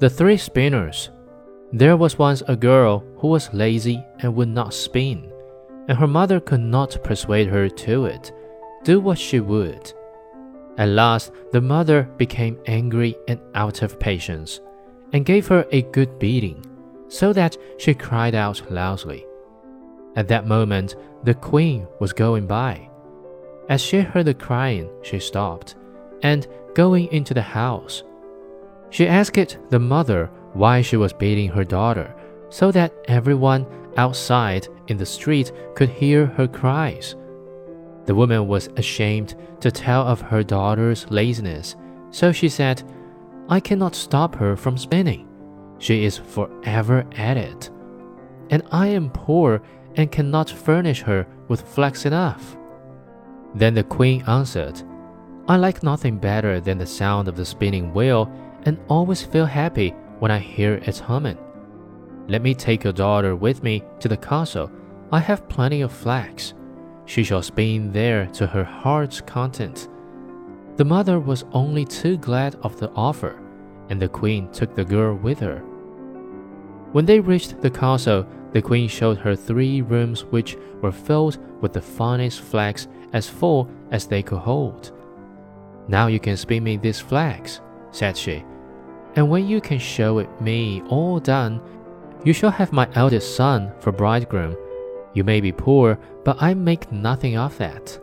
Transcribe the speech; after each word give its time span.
The 0.00 0.08
Three 0.08 0.36
Spinners. 0.36 1.10
There 1.72 1.96
was 1.96 2.20
once 2.20 2.44
a 2.46 2.54
girl 2.54 3.04
who 3.16 3.26
was 3.26 3.52
lazy 3.52 4.00
and 4.20 4.36
would 4.36 4.48
not 4.48 4.72
spin, 4.72 5.32
and 5.88 5.98
her 5.98 6.06
mother 6.06 6.38
could 6.38 6.60
not 6.60 7.02
persuade 7.02 7.48
her 7.48 7.68
to 7.68 8.04
it, 8.04 8.30
do 8.84 9.00
what 9.00 9.18
she 9.18 9.40
would. 9.40 9.92
At 10.76 10.90
last, 10.90 11.32
the 11.50 11.60
mother 11.60 12.04
became 12.16 12.60
angry 12.66 13.16
and 13.26 13.40
out 13.56 13.82
of 13.82 13.98
patience, 13.98 14.60
and 15.12 15.26
gave 15.26 15.48
her 15.48 15.66
a 15.72 15.82
good 15.82 16.20
beating, 16.20 16.64
so 17.08 17.32
that 17.32 17.56
she 17.78 17.92
cried 17.92 18.36
out 18.36 18.70
loudly. 18.70 19.26
At 20.14 20.28
that 20.28 20.46
moment, 20.46 20.94
the 21.24 21.34
queen 21.34 21.88
was 21.98 22.12
going 22.12 22.46
by. 22.46 22.88
As 23.68 23.80
she 23.80 24.02
heard 24.02 24.26
the 24.26 24.34
crying, 24.34 24.88
she 25.02 25.18
stopped, 25.18 25.74
and 26.22 26.46
going 26.74 27.08
into 27.08 27.34
the 27.34 27.42
house, 27.42 28.04
she 28.90 29.06
asked 29.06 29.58
the 29.70 29.78
mother 29.78 30.30
why 30.54 30.82
she 30.82 30.96
was 30.96 31.12
beating 31.12 31.50
her 31.50 31.64
daughter, 31.64 32.14
so 32.50 32.72
that 32.72 32.94
everyone 33.06 33.66
outside 33.96 34.68
in 34.86 34.96
the 34.96 35.06
street 35.06 35.52
could 35.74 35.88
hear 35.88 36.26
her 36.26 36.48
cries. 36.48 37.14
The 38.06 38.14
woman 38.14 38.48
was 38.48 38.68
ashamed 38.76 39.34
to 39.60 39.70
tell 39.70 40.06
of 40.06 40.20
her 40.20 40.42
daughter's 40.42 41.06
laziness, 41.10 41.76
so 42.10 42.32
she 42.32 42.48
said, 42.48 42.82
I 43.48 43.60
cannot 43.60 43.94
stop 43.94 44.34
her 44.36 44.56
from 44.56 44.78
spinning. 44.78 45.28
She 45.78 46.04
is 46.04 46.16
forever 46.16 47.06
at 47.16 47.36
it. 47.36 47.70
And 48.50 48.62
I 48.72 48.88
am 48.88 49.10
poor 49.10 49.62
and 49.96 50.10
cannot 50.10 50.48
furnish 50.48 51.02
her 51.02 51.26
with 51.48 51.68
flax 51.68 52.06
enough. 52.06 52.56
Then 53.54 53.74
the 53.74 53.84
queen 53.84 54.22
answered, 54.26 54.82
I 55.48 55.56
like 55.56 55.82
nothing 55.82 56.18
better 56.18 56.60
than 56.60 56.78
the 56.78 56.86
sound 56.86 57.28
of 57.28 57.36
the 57.36 57.44
spinning 57.44 57.92
wheel 57.94 58.30
and 58.64 58.78
always 58.88 59.22
feel 59.22 59.46
happy 59.46 59.90
when 60.18 60.30
I 60.30 60.38
hear 60.38 60.74
its 60.74 60.98
humming. 60.98 61.38
Let 62.28 62.42
me 62.42 62.54
take 62.54 62.84
your 62.84 62.92
daughter 62.92 63.34
with 63.36 63.62
me 63.62 63.82
to 64.00 64.08
the 64.08 64.16
castle. 64.16 64.70
I 65.10 65.20
have 65.20 65.48
plenty 65.48 65.80
of 65.80 65.92
flax. 65.92 66.54
She 67.06 67.24
shall 67.24 67.42
spin 67.42 67.92
there 67.92 68.26
to 68.34 68.46
her 68.46 68.64
heart's 68.64 69.20
content. 69.20 69.88
The 70.76 70.84
mother 70.84 71.18
was 71.18 71.44
only 71.52 71.84
too 71.84 72.18
glad 72.18 72.56
of 72.62 72.78
the 72.78 72.90
offer, 72.90 73.40
and 73.88 74.00
the 74.00 74.08
queen 74.08 74.50
took 74.52 74.74
the 74.74 74.84
girl 74.84 75.14
with 75.14 75.40
her. 75.40 75.60
When 76.92 77.06
they 77.06 77.20
reached 77.20 77.60
the 77.60 77.70
castle, 77.70 78.26
the 78.52 78.62
queen 78.62 78.88
showed 78.88 79.18
her 79.18 79.34
three 79.34 79.82
rooms 79.82 80.24
which 80.24 80.56
were 80.80 80.92
filled 80.92 81.38
with 81.62 81.72
the 81.72 81.82
finest 81.82 82.40
flax 82.40 82.88
as 83.12 83.28
full 83.28 83.70
as 83.90 84.06
they 84.06 84.22
could 84.22 84.38
hold. 84.38 84.92
Now 85.88 86.06
you 86.06 86.20
can 86.20 86.36
spin 86.36 86.64
me 86.64 86.76
these 86.76 87.00
flax, 87.00 87.60
said 87.98 88.16
she, 88.16 88.44
and 89.16 89.28
when 89.28 89.48
you 89.48 89.60
can 89.60 89.78
show 89.78 90.18
it 90.18 90.40
me 90.40 90.82
all 90.88 91.18
done, 91.18 91.60
you 92.24 92.32
shall 92.32 92.50
have 92.50 92.72
my 92.72 92.88
eldest 92.94 93.36
son 93.36 93.72
for 93.80 93.92
bridegroom. 93.92 94.56
You 95.14 95.24
may 95.24 95.40
be 95.40 95.52
poor, 95.52 95.98
but 96.24 96.36
I 96.40 96.54
make 96.54 96.92
nothing 96.92 97.36
of 97.36 97.56
that. 97.58 97.98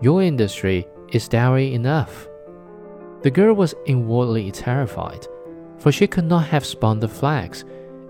Your 0.00 0.22
industry 0.22 0.86
is 1.12 1.28
dowry 1.28 1.74
enough. 1.74 2.28
The 3.22 3.30
girl 3.30 3.54
was 3.54 3.74
inwardly 3.86 4.50
terrified, 4.50 5.26
for 5.78 5.92
she 5.92 6.06
could 6.06 6.24
not 6.24 6.46
have 6.46 6.64
spun 6.64 7.00
the 7.00 7.08
flax 7.08 7.64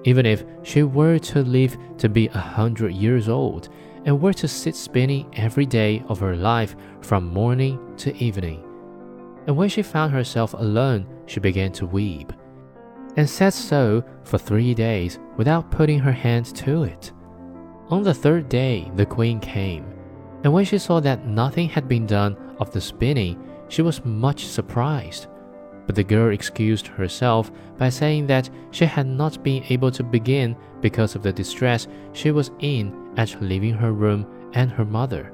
even 0.04 0.24
if 0.26 0.44
she 0.62 0.82
were 0.82 1.18
to 1.18 1.42
live 1.42 1.76
to 1.98 2.08
be 2.08 2.28
a 2.28 2.38
hundred 2.38 2.94
years 2.94 3.28
old 3.28 3.68
and 4.04 4.20
were 4.20 4.32
to 4.32 4.48
sit 4.48 4.74
spinning 4.74 5.30
every 5.36 5.66
day 5.66 6.02
of 6.08 6.18
her 6.20 6.36
life 6.36 6.74
from 7.02 7.32
morning 7.32 7.78
to 7.98 8.16
evening. 8.16 8.69
And 9.46 9.56
when 9.56 9.68
she 9.68 9.82
found 9.82 10.12
herself 10.12 10.54
alone, 10.54 11.06
she 11.26 11.40
began 11.40 11.72
to 11.72 11.86
weep, 11.86 12.32
and 13.16 13.28
sat 13.28 13.54
so 13.54 14.04
for 14.24 14.38
three 14.38 14.74
days 14.74 15.18
without 15.36 15.70
putting 15.70 15.98
her 15.98 16.12
hand 16.12 16.46
to 16.56 16.84
it. 16.84 17.12
On 17.88 18.02
the 18.02 18.14
third 18.14 18.48
day, 18.48 18.90
the 18.94 19.06
queen 19.06 19.40
came, 19.40 19.84
and 20.44 20.52
when 20.52 20.64
she 20.64 20.78
saw 20.78 21.00
that 21.00 21.26
nothing 21.26 21.68
had 21.68 21.88
been 21.88 22.06
done 22.06 22.36
of 22.58 22.70
the 22.72 22.80
spinning, 22.80 23.42
she 23.68 23.82
was 23.82 24.04
much 24.04 24.46
surprised. 24.46 25.26
But 25.86 25.96
the 25.96 26.04
girl 26.04 26.32
excused 26.32 26.86
herself 26.86 27.50
by 27.76 27.88
saying 27.88 28.26
that 28.28 28.48
she 28.70 28.84
had 28.84 29.06
not 29.06 29.42
been 29.42 29.64
able 29.70 29.90
to 29.92 30.04
begin 30.04 30.56
because 30.80 31.14
of 31.14 31.22
the 31.22 31.32
distress 31.32 31.88
she 32.12 32.30
was 32.30 32.52
in 32.60 33.12
at 33.16 33.42
leaving 33.42 33.74
her 33.74 33.92
room 33.92 34.26
and 34.52 34.70
her 34.70 34.84
mother. 34.84 35.32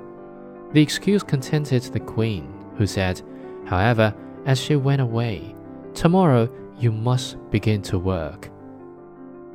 The 0.72 0.80
excuse 0.80 1.22
contented 1.22 1.82
the 1.82 2.00
queen, 2.00 2.52
who 2.76 2.86
said, 2.86 3.20
however, 3.66 4.14
as 4.46 4.60
she 4.60 4.76
went 4.76 5.00
away, 5.00 5.54
Tomorrow 5.94 6.50
you 6.78 6.92
must 6.92 7.38
begin 7.50 7.80
to 7.82 7.98
work. 7.98 8.50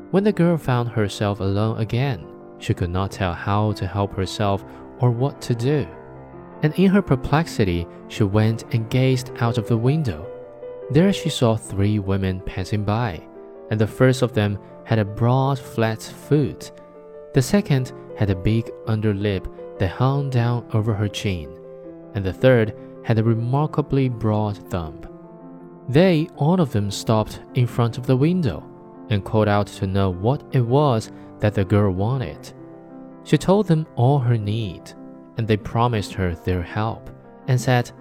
When 0.10 0.24
the 0.24 0.34
girl 0.34 0.58
found 0.58 0.90
herself 0.90 1.40
alone 1.40 1.78
again, 1.80 2.26
she 2.58 2.74
could 2.74 2.90
not 2.90 3.12
tell 3.12 3.34
how 3.34 3.74
to 3.74 3.86
help 3.86 4.16
herself 4.16 4.66
or 5.00 5.12
what 5.12 5.40
to 5.44 5.54
do. 5.54 5.88
And 6.64 6.74
in 6.80 6.90
her 6.90 7.02
perplexity, 7.04 7.86
she 8.08 8.24
went 8.24 8.64
and 8.74 8.90
gazed 8.90 9.32
out 9.40 9.60
of 9.60 9.68
the 9.68 9.78
window 9.78 10.28
there 10.92 11.14
she 11.14 11.30
saw 11.30 11.56
three 11.56 12.00
women 12.00 12.42
passing 12.42 12.84
by, 12.84 13.22
and 13.70 13.80
the 13.80 13.88
first 13.88 14.24
of 14.24 14.34
them 14.34 14.60
had 14.84 15.00
a 15.00 15.06
broad, 15.06 15.58
flat 15.58 16.02
foot. 16.02 16.72
The 17.34 17.42
second 17.42 17.94
had 18.18 18.30
a 18.30 18.36
big 18.36 18.70
underlip 18.88 19.48
that 19.80 19.88
hung 19.88 20.30
down 20.30 20.68
over 20.74 20.94
her 20.94 21.08
chin, 21.08 21.50
and 22.14 22.26
the 22.26 22.34
third 22.34 22.74
had 23.04 23.18
a 23.18 23.24
remarkably 23.24 24.10
broad 24.10 24.58
thumb. 24.70 25.02
They 25.90 26.28
all 26.36 26.62
of 26.62 26.72
them 26.72 26.92
stopped 26.92 27.42
in 27.56 27.68
front 27.68 27.98
of 27.98 28.06
the 28.06 28.16
window 28.16 28.64
and 29.10 29.26
called 29.26 29.48
out 29.48 29.68
to 29.68 29.88
know 29.88 30.10
what 30.10 30.44
it 30.52 30.62
was 30.62 31.12
that 31.40 31.54
the 31.54 31.66
girl 31.66 31.92
wanted. 31.92 32.54
She 33.24 33.38
told 33.38 33.68
them 33.68 33.86
all 33.96 34.20
her 34.20 34.38
need, 34.38 34.94
and 35.38 35.48
they 35.48 35.58
promised 35.58 36.14
her 36.14 36.34
their 36.34 36.62
help, 36.62 37.10
and 37.48 37.60
said, 37.60 37.92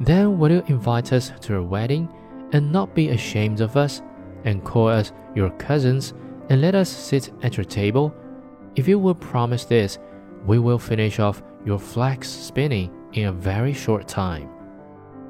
Then 0.00 0.38
will 0.38 0.50
you 0.50 0.62
invite 0.66 1.12
us 1.12 1.32
to 1.40 1.54
your 1.54 1.62
wedding 1.62 2.12
and 2.52 2.70
not 2.70 2.94
be 2.94 3.10
ashamed 3.10 3.60
of 3.60 3.76
us, 3.76 4.02
and 4.44 4.64
call 4.64 4.88
us 4.88 5.12
your 5.34 5.50
cousins, 5.50 6.12
and 6.50 6.60
let 6.60 6.74
us 6.74 6.90
sit 6.90 7.30
at 7.42 7.56
your 7.56 7.64
table? 7.64 8.14
If 8.76 8.88
you 8.88 8.98
will 8.98 9.14
promise 9.14 9.64
this, 9.64 9.98
we 10.44 10.58
will 10.58 10.78
finish 10.78 11.18
off 11.18 11.42
your 11.64 11.78
flax 11.78 12.28
spinning 12.28 12.90
in 13.12 13.26
a 13.26 13.32
very 13.32 13.72
short 13.72 14.08
time. 14.08 14.48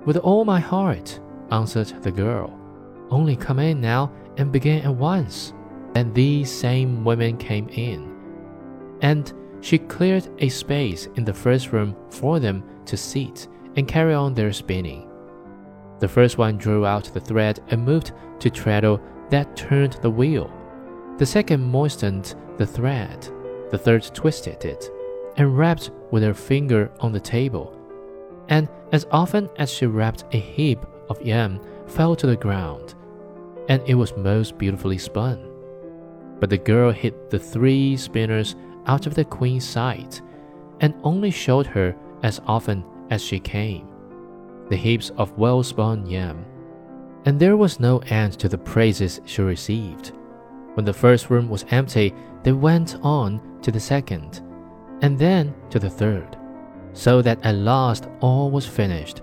With 0.04 0.16
all 0.18 0.44
my 0.44 0.60
heart, 0.60 1.20
answered 1.50 2.02
the 2.02 2.10
girl. 2.10 2.58
Only 3.10 3.36
come 3.36 3.58
in 3.58 3.80
now 3.80 4.10
and 4.36 4.50
begin 4.50 4.82
at 4.82 4.94
once. 4.94 5.52
And 5.94 6.14
these 6.14 6.50
same 6.50 7.04
women 7.04 7.36
came 7.36 7.68
in. 7.68 8.10
And 9.02 9.32
she 9.60 9.78
cleared 9.78 10.28
a 10.38 10.48
space 10.48 11.06
in 11.16 11.24
the 11.24 11.34
first 11.34 11.72
room 11.72 11.94
for 12.08 12.40
them 12.40 12.64
to 12.86 12.96
sit 12.96 13.48
and 13.76 13.86
carry 13.86 14.14
on 14.14 14.34
their 14.34 14.52
spinning. 14.52 15.08
The 16.00 16.08
first 16.08 16.38
one 16.38 16.56
drew 16.56 16.84
out 16.84 17.04
the 17.04 17.20
thread 17.20 17.60
and 17.68 17.84
moved 17.84 18.12
to 18.40 18.50
treadle 18.50 19.00
that 19.30 19.56
turned 19.56 19.94
the 20.02 20.10
wheel. 20.10 20.50
The 21.18 21.26
second 21.26 21.62
moistened 21.62 22.34
the 22.56 22.66
thread. 22.66 23.28
The 23.70 23.78
third 23.78 24.10
twisted 24.14 24.64
it 24.64 24.90
and 25.36 25.56
rapped 25.56 25.90
with 26.10 26.22
her 26.22 26.34
finger 26.34 26.90
on 27.00 27.12
the 27.12 27.20
table. 27.20 27.78
And 28.48 28.68
as 28.92 29.06
often 29.10 29.48
as 29.56 29.70
she 29.70 29.86
rapped, 29.86 30.24
a 30.32 30.38
heap 30.38 30.80
of 31.08 31.22
yarn 31.22 31.60
fell 31.86 32.16
to 32.16 32.26
the 32.26 32.36
ground, 32.36 32.94
and 33.68 33.82
it 33.86 33.94
was 33.94 34.16
most 34.16 34.58
beautifully 34.58 34.98
spun. 34.98 35.48
But 36.40 36.50
the 36.50 36.58
girl 36.58 36.90
hid 36.90 37.14
the 37.30 37.38
three 37.38 37.96
spinners 37.96 38.56
out 38.86 39.06
of 39.06 39.14
the 39.14 39.24
queen's 39.24 39.66
sight, 39.66 40.20
and 40.80 40.94
only 41.02 41.30
showed 41.30 41.66
her 41.66 41.94
as 42.22 42.40
often 42.46 42.84
as 43.10 43.22
she 43.22 43.38
came 43.38 43.92
the 44.72 44.76
heaps 44.78 45.10
of 45.18 45.36
well 45.36 45.62
spun 45.62 46.06
yarn. 46.06 46.44
And 47.26 47.38
there 47.38 47.58
was 47.58 47.78
no 47.78 47.98
end 48.06 48.38
to 48.38 48.48
the 48.48 48.56
praises 48.56 49.20
she 49.26 49.42
received. 49.42 50.12
When 50.74 50.86
the 50.86 50.94
first 50.94 51.28
room 51.28 51.50
was 51.50 51.66
empty, 51.70 52.14
they 52.42 52.52
went 52.52 52.96
on 53.02 53.60
to 53.60 53.70
the 53.70 53.78
second, 53.78 54.40
and 55.02 55.18
then 55.18 55.54
to 55.68 55.78
the 55.78 55.90
third, 55.90 56.36
so 56.92 57.20
that 57.20 57.44
at 57.44 57.56
last 57.56 58.08
all 58.20 58.50
was 58.50 58.66
finished. 58.66 59.20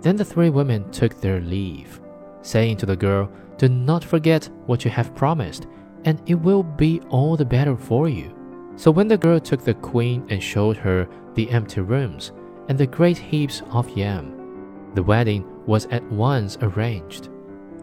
Then 0.00 0.16
the 0.16 0.24
three 0.24 0.50
women 0.50 0.90
took 0.90 1.20
their 1.20 1.40
leave, 1.40 2.00
saying 2.42 2.78
to 2.78 2.86
the 2.86 2.96
girl, 2.96 3.30
Do 3.58 3.68
not 3.68 4.04
forget 4.04 4.48
what 4.66 4.84
you 4.84 4.90
have 4.90 5.14
promised, 5.14 5.66
and 6.04 6.22
it 6.26 6.36
will 6.36 6.62
be 6.62 7.00
all 7.10 7.36
the 7.36 7.44
better 7.44 7.76
for 7.76 8.08
you. 8.08 8.34
So 8.76 8.90
when 8.90 9.08
the 9.08 9.18
girl 9.18 9.38
took 9.38 9.62
the 9.62 9.74
queen 9.74 10.24
and 10.30 10.42
showed 10.42 10.76
her 10.78 11.06
the 11.34 11.50
empty 11.50 11.82
rooms 11.82 12.32
and 12.68 12.78
the 12.78 12.86
great 12.86 13.18
heaps 13.18 13.62
of 13.72 13.94
yarn, 13.96 14.92
the 14.94 15.02
wedding 15.02 15.44
was 15.66 15.86
at 15.86 16.02
once 16.10 16.56
arranged, 16.62 17.28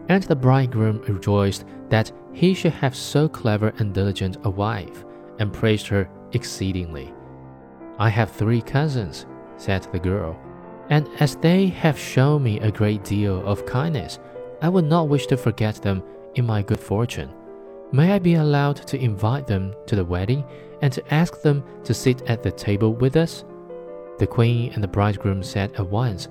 and 0.08 0.22
the 0.24 0.34
bridegroom 0.34 1.02
rejoiced 1.02 1.66
that 1.90 2.10
he 2.32 2.54
should 2.54 2.72
have 2.72 2.96
so 2.96 3.28
clever 3.28 3.72
and 3.78 3.94
diligent 3.94 4.38
a 4.44 4.50
wife, 4.50 5.04
and 5.38 5.52
praised 5.52 5.86
her 5.86 6.08
exceedingly. 6.32 7.12
I 7.98 8.08
have 8.10 8.30
three 8.30 8.62
cousins, 8.62 9.26
said 9.56 9.82
the 9.90 9.98
girl, 9.98 10.38
and 10.90 11.08
as 11.20 11.36
they 11.36 11.66
have 11.66 11.98
shown 11.98 12.42
me 12.42 12.60
a 12.60 12.70
great 12.70 13.04
deal 13.04 13.44
of 13.46 13.66
kindness, 13.66 14.18
I 14.62 14.68
would 14.68 14.84
not 14.84 15.08
wish 15.08 15.26
to 15.26 15.36
forget 15.36 15.76
them 15.76 16.02
in 16.34 16.46
my 16.46 16.62
good 16.62 16.80
fortune. 16.80 17.30
May 17.90 18.12
I 18.12 18.18
be 18.18 18.34
allowed 18.34 18.76
to 18.88 19.00
invite 19.00 19.46
them 19.46 19.74
to 19.86 19.96
the 19.96 20.04
wedding 20.04 20.44
and 20.82 20.92
to 20.92 21.14
ask 21.14 21.40
them 21.42 21.64
to 21.84 21.94
sit 21.94 22.22
at 22.22 22.42
the 22.42 22.52
table 22.52 22.94
with 22.94 23.16
us? 23.16 23.44
The 24.18 24.26
queen 24.26 24.72
and 24.74 24.82
the 24.82 24.88
bridegroom 24.88 25.42
said 25.42 25.72
at 25.72 25.88
once, 25.88 26.28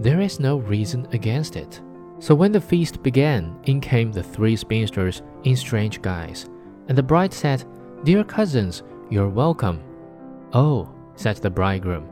There 0.00 0.20
is 0.20 0.40
no 0.40 0.58
reason 0.58 1.06
against 1.12 1.56
it. 1.56 1.80
So 2.18 2.34
when 2.34 2.50
the 2.50 2.60
feast 2.60 3.02
began, 3.02 3.58
in 3.64 3.80
came 3.80 4.10
the 4.10 4.22
three 4.22 4.56
spinsters 4.56 5.22
in 5.44 5.54
strange 5.54 6.00
guise. 6.02 6.48
And 6.88 6.96
the 6.96 7.02
bride 7.02 7.32
said, 7.32 7.64
Dear 8.04 8.24
cousins, 8.24 8.82
you're 9.10 9.28
welcome. 9.28 9.82
Oh, 10.52 10.88
said 11.16 11.36
the 11.36 11.50
bridegroom, 11.50 12.10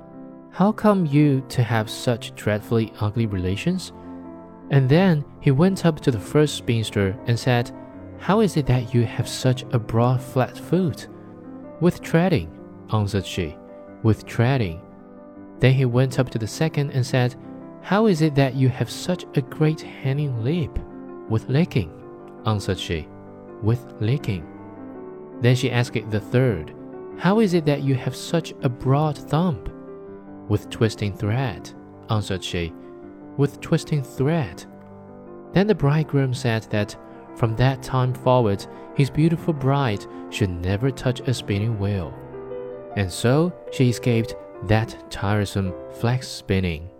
how 0.54 0.70
come 0.70 1.04
you 1.04 1.44
to 1.48 1.64
have 1.64 1.90
such 1.90 2.32
dreadfully 2.36 2.92
ugly 3.00 3.26
relations? 3.26 3.92
And 4.70 4.88
then 4.88 5.24
he 5.40 5.50
went 5.50 5.84
up 5.84 5.98
to 6.02 6.12
the 6.12 6.20
first 6.20 6.54
spinster 6.54 7.18
and 7.26 7.36
said, 7.36 7.72
How 8.18 8.38
is 8.38 8.56
it 8.56 8.64
that 8.66 8.94
you 8.94 9.04
have 9.04 9.26
such 9.28 9.64
a 9.72 9.80
broad 9.80 10.22
flat 10.22 10.56
foot? 10.56 11.08
With 11.80 12.00
treading, 12.02 12.56
answered 12.92 13.26
she, 13.26 13.56
with 14.04 14.26
treading. 14.26 14.80
Then 15.58 15.72
he 15.72 15.86
went 15.86 16.20
up 16.20 16.30
to 16.30 16.38
the 16.38 16.46
second 16.46 16.92
and 16.92 17.04
said, 17.04 17.34
How 17.82 18.06
is 18.06 18.22
it 18.22 18.36
that 18.36 18.54
you 18.54 18.68
have 18.68 18.88
such 18.88 19.24
a 19.34 19.42
great 19.42 19.80
hanging 19.80 20.44
lip? 20.44 20.78
With 21.28 21.48
licking, 21.48 21.90
answered 22.46 22.78
she, 22.78 23.08
with 23.60 23.84
licking. 23.98 24.46
Then 25.40 25.56
she 25.56 25.72
asked 25.72 26.10
the 26.12 26.20
third, 26.20 26.72
How 27.18 27.40
is 27.40 27.54
it 27.54 27.64
that 27.66 27.82
you 27.82 27.94
have 27.94 28.14
such 28.14 28.52
a 28.62 28.68
broad 28.68 29.16
thumb? 29.16 29.64
With 30.48 30.68
twisting 30.68 31.16
thread, 31.16 31.70
answered 32.10 32.44
she, 32.44 32.72
with 33.36 33.60
twisting 33.60 34.02
thread. 34.02 34.64
Then 35.52 35.66
the 35.66 35.74
bridegroom 35.74 36.34
said 36.34 36.64
that 36.70 36.96
from 37.36 37.56
that 37.56 37.82
time 37.82 38.12
forward 38.12 38.66
his 38.94 39.10
beautiful 39.10 39.54
bride 39.54 40.04
should 40.30 40.50
never 40.50 40.90
touch 40.90 41.20
a 41.20 41.34
spinning 41.34 41.78
wheel. 41.78 42.12
And 42.96 43.10
so 43.10 43.52
she 43.72 43.88
escaped 43.88 44.34
that 44.64 45.10
tiresome 45.10 45.72
flax 45.92 46.28
spinning. 46.28 46.90